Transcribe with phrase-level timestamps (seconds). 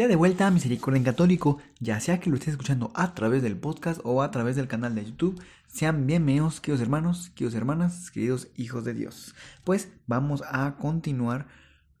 [0.00, 3.42] Ya de vuelta a Misericordia en Católico, ya sea que lo estés escuchando a través
[3.42, 8.10] del podcast o a través del canal de YouTube, sean bienvenidos, queridos hermanos, queridos hermanas,
[8.10, 9.34] queridos hijos de Dios.
[9.62, 11.48] Pues vamos a continuar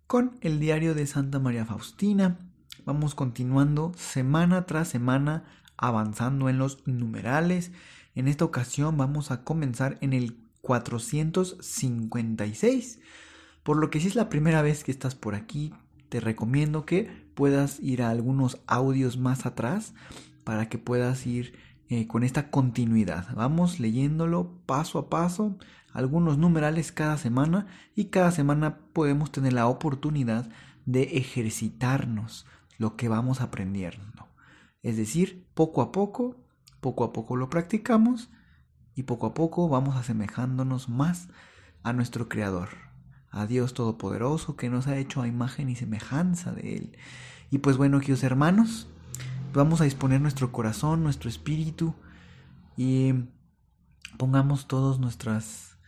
[0.06, 2.38] con el diario de Santa María Faustina.
[2.86, 5.44] Vamos continuando semana tras semana
[5.76, 7.70] avanzando en los numerales.
[8.14, 12.98] En esta ocasión vamos a comenzar en el 456.
[13.62, 15.74] Por lo que si es la primera vez que estás por aquí,
[16.10, 19.94] te recomiendo que puedas ir a algunos audios más atrás
[20.44, 21.58] para que puedas ir
[21.88, 23.34] eh, con esta continuidad.
[23.34, 25.56] Vamos leyéndolo paso a paso,
[25.92, 30.50] algunos numerales cada semana y cada semana podemos tener la oportunidad
[30.84, 34.28] de ejercitarnos lo que vamos aprendiendo.
[34.82, 36.36] Es decir, poco a poco,
[36.80, 38.30] poco a poco lo practicamos
[38.94, 41.28] y poco a poco vamos asemejándonos más
[41.82, 42.70] a nuestro Creador,
[43.30, 46.98] a Dios Todopoderoso que nos ha hecho a imagen y semejanza de Él.
[47.50, 48.88] Y pues bueno, queridos hermanos,
[49.52, 51.94] vamos a disponer nuestro corazón, nuestro espíritu
[52.76, 53.12] y
[54.18, 55.78] pongamos todas nuestras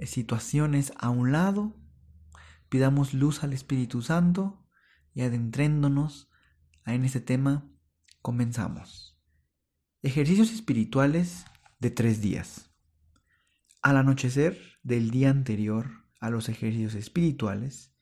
[0.00, 1.74] situaciones a un lado,
[2.68, 4.66] pidamos luz al Espíritu Santo
[5.12, 6.30] y adentréndonos
[6.86, 7.70] en este tema,
[8.20, 9.18] comenzamos.
[10.02, 11.46] Ejercicios espirituales
[11.78, 12.70] de tres días.
[13.80, 17.92] Al anochecer del día anterior a los ejercicios espirituales,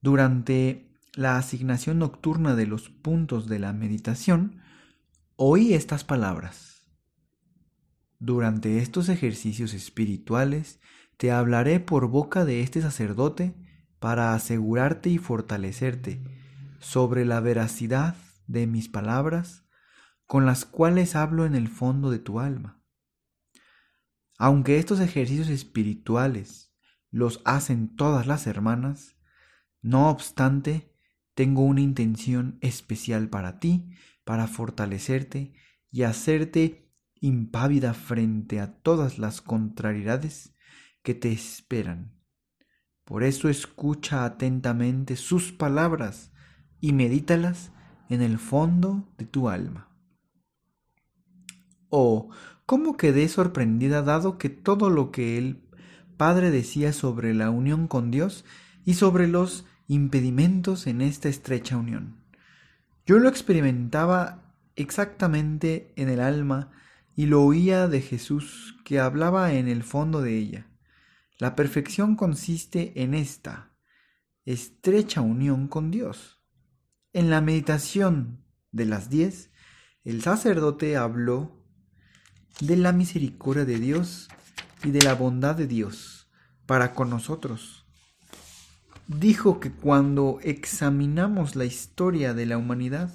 [0.00, 4.60] durante la asignación nocturna de los puntos de la meditación,
[5.36, 6.90] oí estas palabras.
[8.18, 10.80] Durante estos ejercicios espirituales
[11.16, 13.54] te hablaré por boca de este sacerdote
[13.98, 16.22] para asegurarte y fortalecerte
[16.80, 18.16] sobre la veracidad
[18.46, 19.64] de mis palabras
[20.26, 22.82] con las cuales hablo en el fondo de tu alma.
[24.38, 26.73] Aunque estos ejercicios espirituales
[27.14, 29.14] los hacen todas las hermanas,
[29.82, 30.92] no obstante,
[31.34, 33.88] tengo una intención especial para ti,
[34.24, 35.52] para fortalecerte
[35.92, 40.56] y hacerte impávida frente a todas las contrariedades
[41.04, 42.20] que te esperan.
[43.04, 46.32] Por eso escucha atentamente sus palabras
[46.80, 47.70] y medítalas
[48.08, 49.88] en el fondo de tu alma.
[51.90, 52.30] Oh,
[52.66, 55.63] cómo quedé sorprendida dado que todo lo que el
[56.16, 58.44] Padre decía sobre la unión con Dios
[58.84, 62.16] y sobre los impedimentos en esta estrecha unión.
[63.06, 66.70] Yo lo experimentaba exactamente en el alma
[67.14, 70.66] y lo oía de Jesús que hablaba en el fondo de ella.
[71.38, 73.72] La perfección consiste en esta
[74.44, 76.40] estrecha unión con Dios.
[77.12, 79.50] En la meditación de las diez,
[80.04, 81.64] el sacerdote habló
[82.60, 84.28] de la misericordia de Dios
[84.84, 86.28] y de la bondad de Dios
[86.66, 87.84] para con nosotros
[89.06, 93.12] dijo que cuando examinamos la historia de la humanidad,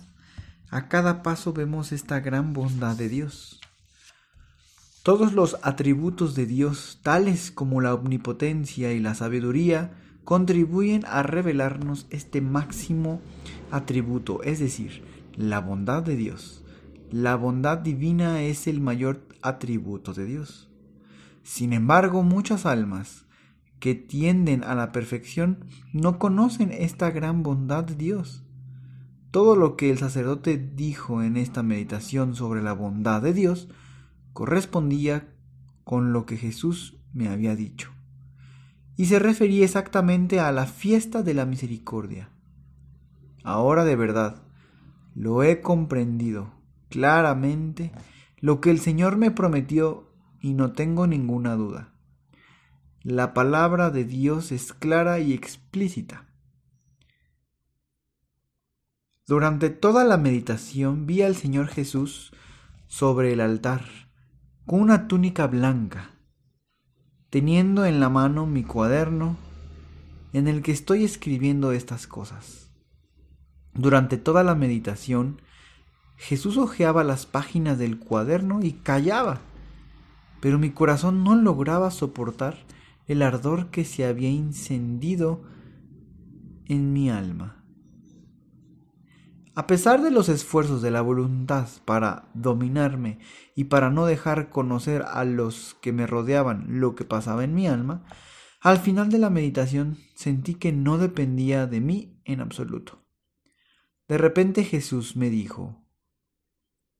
[0.70, 3.60] a cada paso vemos esta gran bondad de Dios.
[5.04, 9.92] Todos los atributos de Dios, tales como la omnipotencia y la sabiduría,
[10.24, 13.22] contribuyen a revelarnos este máximo
[13.72, 15.04] atributo, es decir,
[15.36, 16.64] la bondad de Dios.
[17.10, 20.69] La bondad divina es el mayor atributo de Dios.
[21.44, 23.26] Sin embargo, muchas almas,
[23.80, 28.44] que tienden a la perfección no conocen esta gran bondad de Dios.
[29.32, 33.70] Todo lo que el sacerdote dijo en esta meditación sobre la bondad de Dios
[34.34, 35.34] correspondía
[35.84, 37.92] con lo que Jesús me había dicho.
[38.96, 42.30] Y se refería exactamente a la fiesta de la misericordia.
[43.44, 44.44] Ahora de verdad
[45.16, 46.54] lo he comprendido
[46.90, 47.92] claramente
[48.40, 50.09] lo que el Señor me prometió
[50.42, 51.94] y no tengo ninguna duda.
[53.02, 56.26] La palabra de Dios es clara y explícita.
[59.26, 62.34] Durante toda la meditación vi al Señor Jesús
[62.88, 63.86] sobre el altar,
[64.66, 66.12] con una túnica blanca,
[67.30, 69.38] teniendo en la mano mi cuaderno
[70.34, 72.72] en el que estoy escribiendo estas cosas.
[73.74, 75.42] Durante toda la meditación,
[76.18, 79.42] Jesús hojeaba las páginas del cuaderno y callaba,
[80.42, 82.58] pero mi corazón no lograba soportar
[83.08, 85.44] el ardor que se había encendido
[86.66, 87.66] en mi alma.
[89.56, 93.20] A pesar de los esfuerzos de la voluntad para dominarme
[93.56, 97.68] y para no dejar conocer a los que me rodeaban lo que pasaba en mi
[97.68, 98.06] alma,
[98.62, 103.06] al final de la meditación sentí que no dependía de mí en absoluto.
[104.08, 105.86] De repente Jesús me dijo,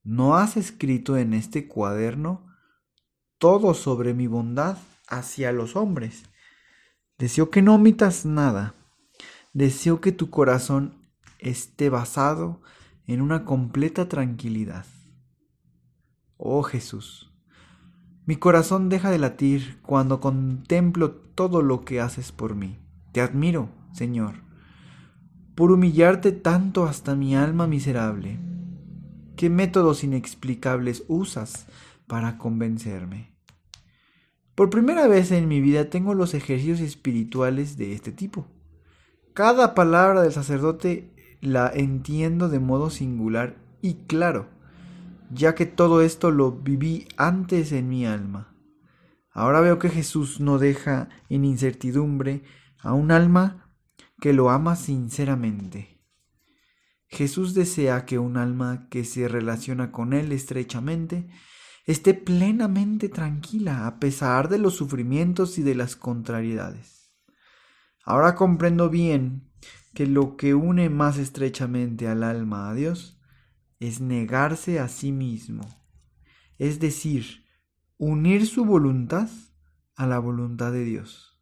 [0.04, 2.49] ¿no has escrito en este cuaderno
[3.40, 4.78] todo sobre mi bondad
[5.08, 6.24] hacia los hombres?
[7.18, 8.76] Deseo que no omitas nada.
[9.54, 10.94] Deseo que tu corazón
[11.40, 12.62] esté basado
[13.08, 14.86] en una completa tranquilidad.
[16.38, 17.34] Oh Jesús,
[18.26, 22.78] mi corazón deja de latir cuando contemplo todo lo que haces por mí.
[23.12, 24.36] Te admiro, Señor,
[25.56, 28.40] por humillarte tanto hasta mi alma miserable.
[29.36, 31.66] ¿Qué métodos inexplicables usas
[32.10, 33.34] para convencerme?
[34.56, 38.46] Por primera vez en mi vida tengo los ejercicios espirituales de este tipo.
[39.34, 44.50] Cada palabra del sacerdote la entiendo de modo singular y claro,
[45.32, 48.54] ya que todo esto lo viví antes en mi alma.
[49.32, 52.44] Ahora veo que Jesús no deja en incertidumbre
[52.80, 53.72] a un alma
[54.20, 56.02] que lo ama sinceramente.
[57.08, 61.30] Jesús desea que un alma que se relaciona con Él estrechamente
[61.92, 67.12] esté plenamente tranquila a pesar de los sufrimientos y de las contrariedades.
[68.04, 69.50] Ahora comprendo bien
[69.96, 73.20] que lo que une más estrechamente al alma a Dios
[73.80, 75.64] es negarse a sí mismo,
[76.60, 77.44] es decir,
[77.98, 79.28] unir su voluntad
[79.96, 81.42] a la voluntad de Dios.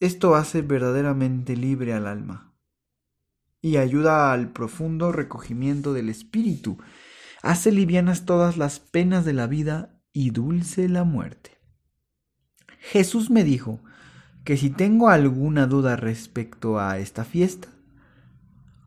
[0.00, 2.52] Esto hace verdaderamente libre al alma
[3.60, 6.78] y ayuda al profundo recogimiento del espíritu,
[7.42, 11.58] hace livianas todas las penas de la vida y dulce la muerte.
[12.78, 13.80] Jesús me dijo,
[14.44, 17.68] que si tengo alguna duda respecto a esta fiesta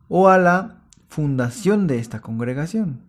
[0.08, 3.00] o a la fundación de esta congregación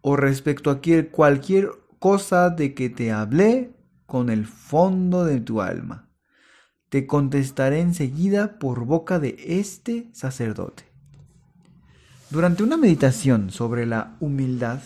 [0.00, 0.80] o respecto a
[1.10, 3.76] cualquier cosa de que te hablé
[4.06, 6.08] con el fondo de tu alma.
[6.88, 10.91] Te contestaré enseguida por boca de este sacerdote.
[12.32, 14.80] Durante una meditación sobre la humildad,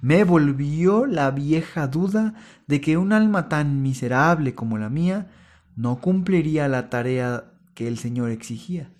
[0.00, 2.34] me volvió la vieja duda
[2.68, 5.26] de que un alma tan miserable como la mía
[5.74, 8.92] no cumpliría la tarea que el Señor exigía.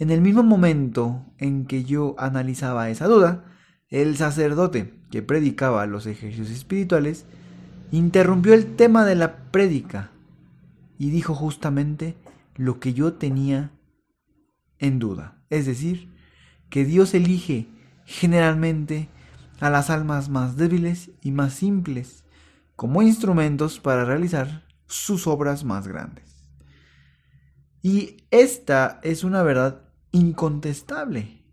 [0.00, 3.44] En el mismo momento en que yo analizaba esa duda,
[3.90, 7.26] el sacerdote que predicaba los ejercicios espirituales
[7.92, 10.10] interrumpió el tema de la prédica
[10.98, 12.16] y dijo justamente
[12.56, 13.70] lo que yo tenía
[14.80, 16.08] en duda, es decir,
[16.70, 17.68] que Dios elige
[18.06, 19.08] generalmente
[19.60, 22.24] a las almas más débiles y más simples
[22.76, 26.46] como instrumentos para realizar sus obras más grandes.
[27.82, 29.82] Y esta es una verdad
[30.12, 31.44] incontestable.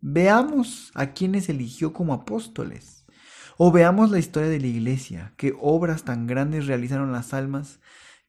[0.00, 3.04] Veamos a quienes eligió como apóstoles.
[3.58, 7.80] O veamos la historia de la iglesia, qué obras tan grandes realizaron las almas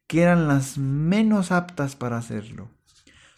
[0.08, 2.70] que eran las menos aptas para hacerlo.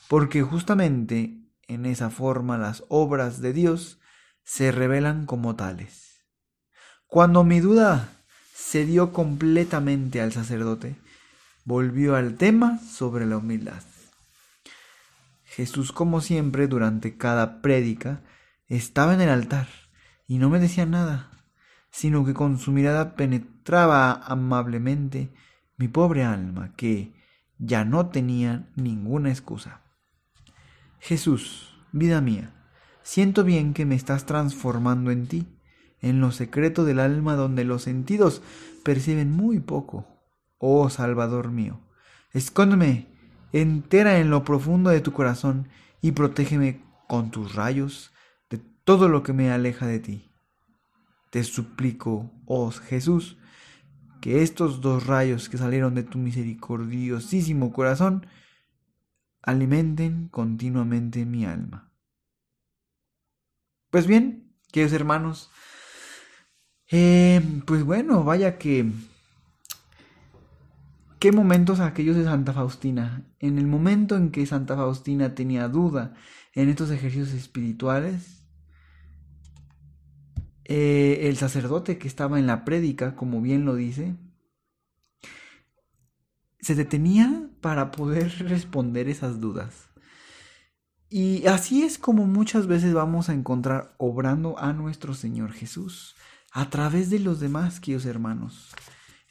[0.07, 1.38] Porque justamente
[1.69, 3.99] en esa forma las obras de Dios
[4.43, 6.25] se revelan como tales.
[7.07, 8.09] Cuando mi duda
[8.53, 10.95] se dio completamente al sacerdote,
[11.65, 13.83] volvió al tema sobre la humildad.
[15.45, 18.21] Jesús, como siempre, durante cada prédica,
[18.67, 19.67] estaba en el altar
[20.27, 21.29] y no me decía nada,
[21.91, 25.31] sino que con su mirada penetraba amablemente
[25.77, 27.13] mi pobre alma, que
[27.59, 29.81] ya no tenía ninguna excusa.
[30.99, 32.53] Jesús, vida mía,
[33.09, 35.47] Siento bien que me estás transformando en ti,
[35.99, 38.43] en lo secreto del alma donde los sentidos
[38.83, 40.05] perciben muy poco.
[40.59, 41.79] Oh Salvador mío,
[42.33, 43.07] escóndeme
[43.51, 45.69] entera en lo profundo de tu corazón
[46.01, 48.11] y protégeme con tus rayos
[48.51, 50.31] de todo lo que me aleja de ti.
[51.31, 53.39] Te suplico, oh Jesús,
[54.21, 58.27] que estos dos rayos que salieron de tu misericordiosísimo corazón
[59.41, 61.91] alimenten continuamente mi alma.
[63.89, 65.51] Pues bien, queridos hermanos,
[66.91, 68.91] eh, pues bueno, vaya que...
[71.19, 73.25] ¿Qué momentos aquellos de Santa Faustina?
[73.39, 76.13] En el momento en que Santa Faustina tenía duda
[76.53, 78.45] en estos ejercicios espirituales,
[80.63, 84.15] eh, el sacerdote que estaba en la prédica, como bien lo dice,
[86.61, 89.89] se detenía para poder responder esas dudas.
[91.09, 96.15] Y así es como muchas veces vamos a encontrar obrando a nuestro Señor Jesús
[96.51, 98.75] a través de los demás, queridos hermanos.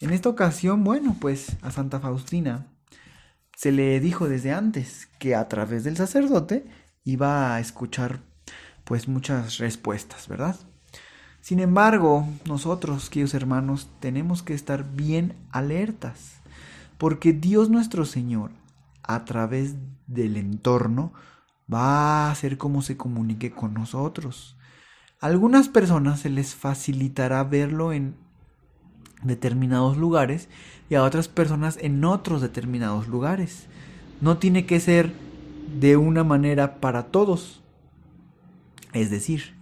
[0.00, 2.66] En esta ocasión, bueno, pues a Santa Faustina
[3.56, 6.66] se le dijo desde antes que a través del sacerdote
[7.16, 8.20] va a escuchar
[8.84, 10.56] pues muchas respuestas, ¿verdad?
[11.40, 16.37] Sin embargo, nosotros, queridos hermanos, tenemos que estar bien alertas,
[16.98, 18.50] porque Dios nuestro Señor,
[19.02, 19.76] a través
[20.06, 21.12] del entorno,
[21.72, 24.56] va a hacer cómo se comunique con nosotros.
[25.20, 28.16] A algunas personas se les facilitará verlo en
[29.22, 30.48] determinados lugares
[30.90, 33.66] y a otras personas en otros determinados lugares.
[34.20, 35.12] No tiene que ser
[35.80, 37.62] de una manera para todos.
[38.92, 39.54] Es decir,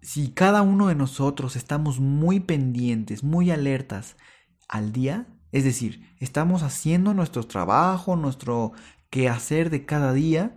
[0.00, 4.16] si cada uno de nosotros estamos muy pendientes, muy alertas
[4.68, 8.72] al día, es decir, estamos haciendo nuestro trabajo, nuestro
[9.08, 10.52] quehacer de cada día,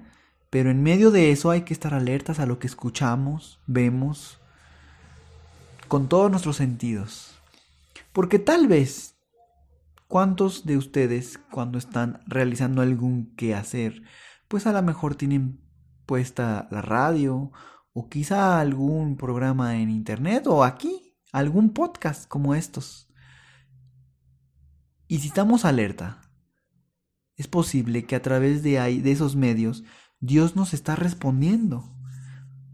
[0.49, 4.39] pero en medio de eso hay que estar alertas a lo que escuchamos, vemos,
[5.87, 7.39] con todos nuestros sentidos.
[8.11, 9.19] Porque tal vez,
[10.07, 14.01] ¿cuántos de ustedes cuando están realizando algún quehacer,
[14.47, 15.61] pues a lo mejor tienen
[16.07, 17.51] puesta la radio
[17.93, 23.06] o quizá algún programa en internet o aquí, algún podcast como estos.
[25.07, 26.21] Y si estamos alerta,
[27.35, 28.71] es posible que a través de,
[29.01, 29.83] de esos medios
[30.19, 31.93] Dios nos está respondiendo.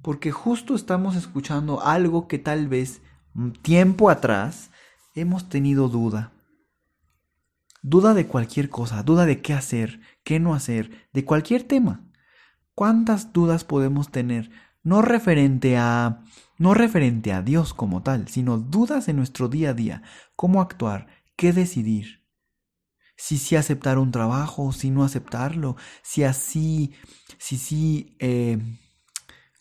[0.01, 3.01] Porque justo estamos escuchando algo que tal vez
[3.61, 4.71] tiempo atrás
[5.15, 6.31] hemos tenido duda.
[7.81, 12.09] Duda de cualquier cosa, duda de qué hacer, qué no hacer, de cualquier tema.
[12.75, 14.49] ¿Cuántas dudas podemos tener
[14.83, 16.23] no referente a
[16.57, 20.03] no referente a Dios como tal, sino dudas en nuestro día a día,
[20.35, 22.22] cómo actuar, qué decidir.
[23.23, 26.91] Si sí aceptar un trabajo, si no aceptarlo, si así,
[27.37, 28.57] si sí eh,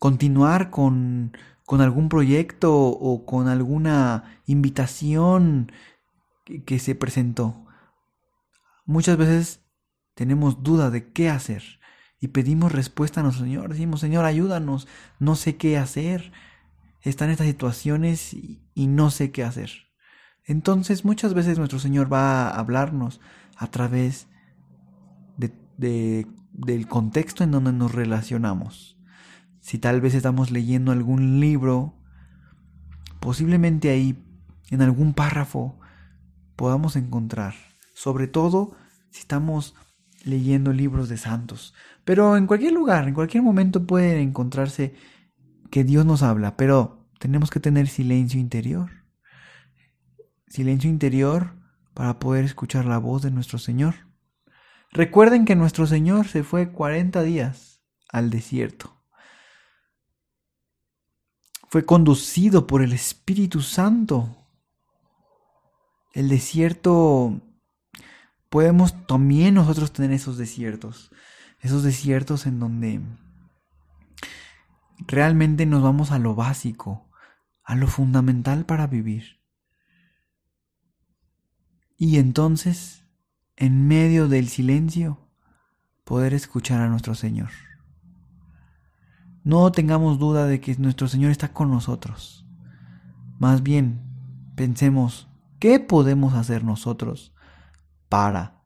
[0.01, 5.71] continuar con, con algún proyecto o con alguna invitación
[6.67, 7.65] que se presentó.
[8.85, 9.61] Muchas veces
[10.17, 11.63] tenemos duda de qué hacer
[12.19, 13.69] y pedimos respuesta a nuestro Señor.
[13.69, 14.89] Decimos, Señor, ayúdanos,
[15.21, 16.33] no sé qué hacer.
[17.01, 19.71] Están estas situaciones y, no sé qué hacer.
[20.47, 23.21] Entonces muchas veces nuestro Señor va a hablarnos
[23.63, 24.27] a través
[25.77, 28.99] de, del contexto en donde nos relacionamos.
[29.61, 31.95] Si tal vez estamos leyendo algún libro,
[33.21, 34.21] posiblemente ahí,
[34.71, 35.79] en algún párrafo,
[36.57, 37.55] podamos encontrar.
[37.95, 38.75] Sobre todo
[39.11, 39.77] si estamos
[40.25, 41.73] leyendo libros de santos.
[42.05, 44.95] Pero en cualquier lugar, en cualquier momento puede encontrarse
[45.71, 48.91] que Dios nos habla, pero tenemos que tener silencio interior.
[50.49, 51.62] Silencio interior
[51.95, 53.95] para poder escuchar la voz de nuestro Señor.
[54.91, 59.03] Recuerden que nuestro Señor se fue 40 días al desierto.
[61.69, 64.47] Fue conducido por el Espíritu Santo.
[66.13, 67.41] El desierto
[68.51, 71.11] podemos también nosotros tener esos desiertos,
[71.61, 73.01] esos desiertos en donde
[74.99, 77.09] realmente nos vamos a lo básico,
[77.65, 79.42] a lo fundamental para vivir.
[82.05, 83.05] Y entonces,
[83.55, 85.21] en medio del silencio,
[86.03, 87.51] poder escuchar a nuestro Señor.
[89.45, 92.45] No tengamos duda de que nuestro Señor está con nosotros.
[93.39, 94.03] Más bien,
[94.57, 95.29] pensemos,
[95.61, 97.37] ¿qué podemos hacer nosotros
[98.09, 98.65] para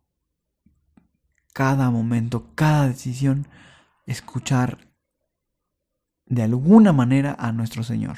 [1.53, 3.49] cada momento, cada decisión,
[4.07, 4.89] escuchar
[6.25, 8.17] de alguna manera a nuestro Señor.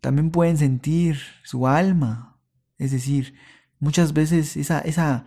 [0.00, 2.35] También pueden sentir su alma,
[2.78, 3.34] es decir,
[3.78, 5.26] muchas veces esa, esa,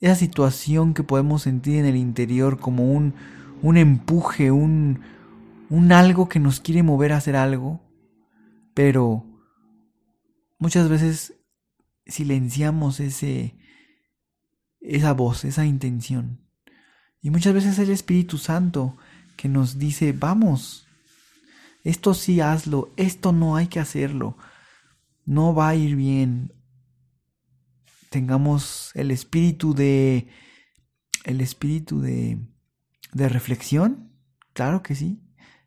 [0.00, 3.14] esa situación que podemos sentir en el interior como un,
[3.62, 5.00] un empuje, un,
[5.70, 7.80] un algo que nos quiere mover a hacer algo,
[8.74, 9.24] pero
[10.58, 11.34] muchas veces
[12.06, 13.56] silenciamos ese,
[14.80, 16.40] esa voz, esa intención.
[17.20, 18.96] Y muchas veces es el Espíritu Santo
[19.36, 20.86] que nos dice, vamos,
[21.84, 24.36] esto sí hazlo, esto no hay que hacerlo,
[25.24, 26.52] no va a ir bien.
[28.10, 30.28] Tengamos el espíritu de
[31.24, 32.38] el espíritu de
[33.12, 34.12] de reflexión,
[34.52, 35.20] claro que sí,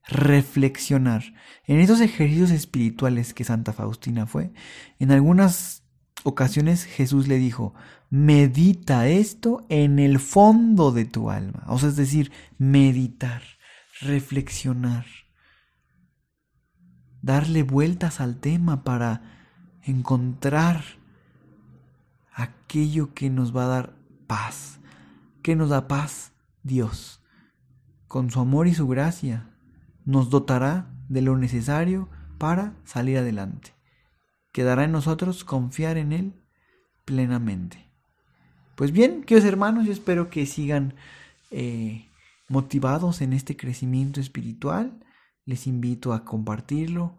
[0.07, 1.23] reflexionar.
[1.65, 4.53] En esos ejercicios espirituales que Santa Faustina fue,
[4.99, 5.83] en algunas
[6.23, 7.73] ocasiones Jesús le dijo,
[8.09, 11.63] medita esto en el fondo de tu alma.
[11.67, 13.41] O sea, es decir, meditar,
[14.01, 15.05] reflexionar,
[17.21, 19.21] darle vueltas al tema para
[19.83, 21.00] encontrar
[22.43, 23.95] aquello que nos va a dar
[24.27, 24.79] paz.
[25.41, 26.33] ¿Qué nos da paz?
[26.63, 27.23] Dios.
[28.07, 29.49] Con su amor y su gracia
[30.05, 33.73] nos dotará de lo necesario para salir adelante.
[34.51, 36.33] Quedará en nosotros confiar en Él
[37.05, 37.89] plenamente.
[38.75, 40.95] Pues bien, queridos hermanos, yo espero que sigan
[41.51, 42.09] eh,
[42.49, 45.05] motivados en este crecimiento espiritual,
[45.45, 47.17] les invito a compartirlo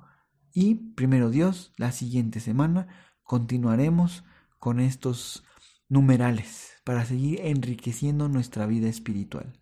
[0.53, 2.89] y primero Dios, la siguiente semana
[3.23, 4.25] continuaremos
[4.63, 5.43] con estos
[5.89, 9.59] numerales para seguir enriqueciendo nuestra vida espiritual.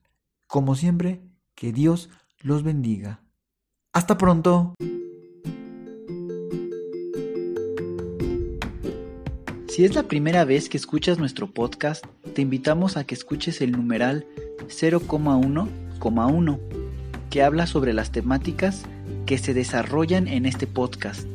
[0.46, 1.22] Como siempre,
[1.54, 3.24] que Dios los bendiga.
[3.94, 4.74] Hasta pronto.
[9.68, 12.04] Si es la primera vez que escuchas nuestro podcast,
[12.34, 14.26] te invitamos a que escuches el numeral
[14.66, 16.60] 0,1,1,
[17.30, 18.82] que habla sobre las temáticas
[19.24, 21.26] que se desarrollan en este podcast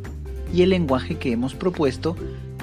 [0.53, 2.15] y el lenguaje que hemos propuesto